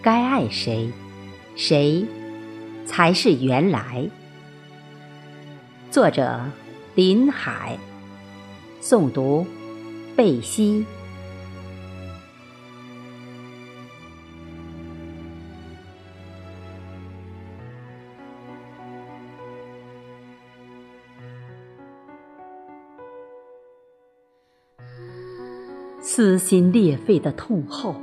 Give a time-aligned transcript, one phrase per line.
[0.00, 0.90] 该爱谁，
[1.56, 2.06] 谁
[2.86, 4.08] 才是原来。
[5.90, 6.40] 作者：
[6.94, 7.78] 林海，
[8.80, 9.46] 诵读：
[10.16, 10.84] 贝西。
[26.00, 27.94] 撕心裂肺的痛后，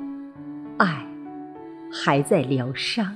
[0.77, 1.05] 爱
[2.03, 3.15] 还在疗伤。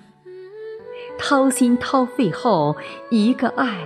[1.17, 2.77] 掏心掏肺后，
[3.09, 3.83] 一个爱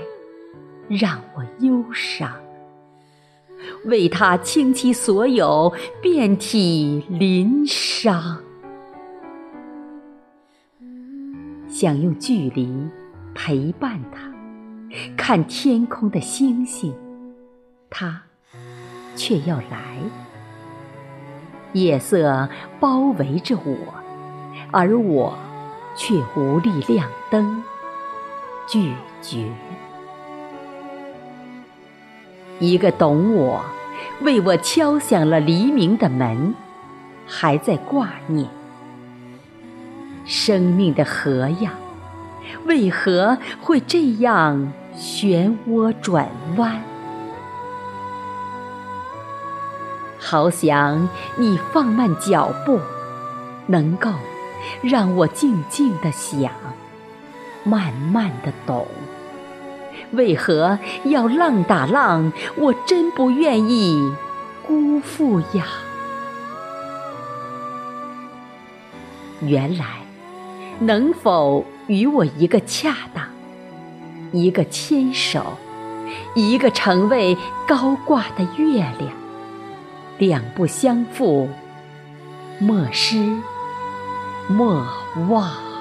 [0.87, 2.31] 让我忧伤。
[3.85, 8.39] 为他倾其所有，遍体鳞伤。
[11.67, 12.87] 想用距离
[13.33, 14.31] 陪伴他，
[15.17, 16.93] 看天空的星星，
[17.89, 18.21] 他
[19.15, 19.97] 却要来。
[21.71, 22.47] 夜色
[22.79, 24.02] 包围着我，
[24.71, 25.37] 而我
[25.95, 27.63] 却无力亮灯，
[28.67, 29.47] 拒绝。
[32.59, 33.61] 一个懂我，
[34.21, 36.55] 为我敲响了黎明的门，
[37.27, 38.47] 还在挂念。
[40.25, 41.73] 生命的河呀，
[42.65, 46.81] 为何会这样漩涡转弯？
[50.19, 52.79] 好想你放慢脚步，
[53.67, 54.09] 能够
[54.81, 56.51] 让我静静的想，
[57.63, 58.87] 慢慢的懂。
[60.11, 62.31] 为何要浪打浪？
[62.55, 64.13] 我真不愿意
[64.65, 65.65] 辜负呀。
[69.41, 69.85] 原来，
[70.79, 73.25] 能否与我一个恰当，
[74.31, 75.57] 一个牵手，
[76.35, 77.37] 一个成为
[77.67, 79.11] 高挂的月亮？
[80.19, 81.49] 两不相负，
[82.59, 83.35] 莫失
[84.47, 84.85] 莫
[85.29, 85.72] 忘。